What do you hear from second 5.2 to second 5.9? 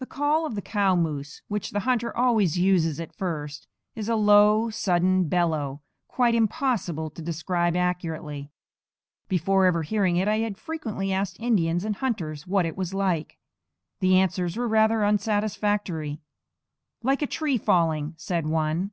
bellow,